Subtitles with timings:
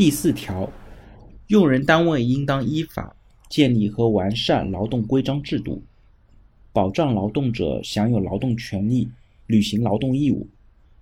[0.00, 0.72] 第四条，
[1.48, 3.14] 用人单位应当依法
[3.50, 5.82] 建立和完善劳动规章制度，
[6.72, 9.10] 保障劳动者享有劳动权利、
[9.46, 10.48] 履行劳动义务。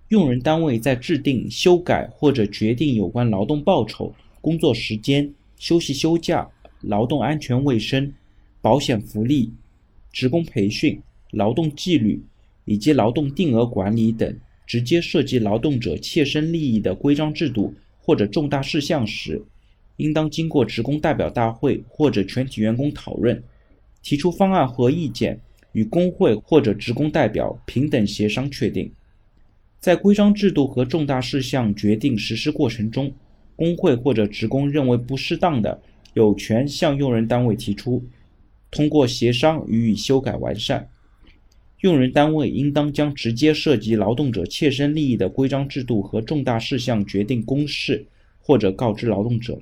[0.09, 6.45] 用人单位在制定、修改或者决定有关劳动报酬、工作时间、休息休假、
[6.81, 8.13] 劳动安全卫生、
[8.61, 9.53] 保险福利、
[10.11, 12.21] 职工培训、劳动纪律
[12.65, 14.37] 以及劳动定额管理等。
[14.67, 17.73] 直接涉及劳动者切身利益的规章制度
[18.09, 19.39] 或者重大事项时，
[19.97, 23.39] 应当经过职工代表大会或者全体员工讨论，
[24.01, 25.39] 提出方案和意见，
[25.73, 28.91] 与工会或者职工代表平等协商确定。
[29.79, 33.13] 在规章制度和重大事项决定实施过程中，
[33.55, 35.79] 工会或者职工认为不适当的，
[36.15, 38.03] 有权向用人单位提出，
[38.71, 40.89] 通过协商予以修改完善。
[41.81, 48.05] 用人单位应当将直接涉及劳动者切身利益的规章制度和重大事项决定公示
[48.39, 49.59] 或者告知劳动者。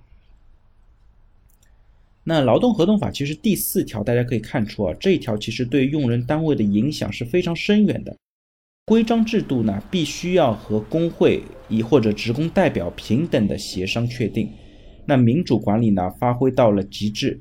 [2.24, 8.18] 那劳动合同法其实第四条大家可以看出啊，这一条其实对用人单位的影响是非常深远的。
[8.86, 14.50] 规章制度呢，必须要和工会以或者职工代表平等的协商确定。
[15.06, 17.40] 那民主管理呢，发挥到了极致。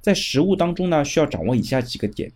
[0.00, 2.32] 在实务当中呢，需要掌握以下几个点。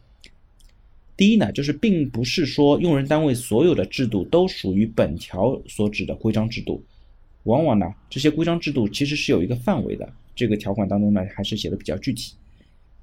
[1.17, 6.85] 第一呢，就是并不是说用人单位所有的制度都属于本条所指的规章制度，
[7.45, 12.35] 往往呢，这些规章制度其实是有一个范围的，这个条款当中呢，还是写的比较具体。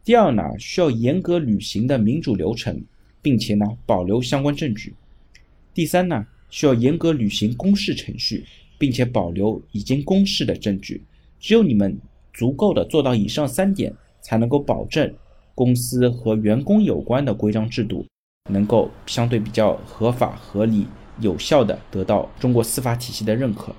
[0.06, 2.80] 第二呢，需要严格履行的民主流程，
[3.22, 4.94] 并且呢，保留相关证据。
[5.74, 8.44] 第三呢，需要严格履行公示程序，
[8.78, 11.02] 并且保留已经公示的证据。
[11.40, 11.98] 只有你们
[12.32, 13.92] 足够的做到以上三点，
[14.22, 15.12] 才能够保证。
[15.56, 18.06] 公司和员工有关的规章制度，
[18.50, 20.88] 能够相对比较合法、合理、
[21.20, 23.74] 有效的得到中国司法体系的认可。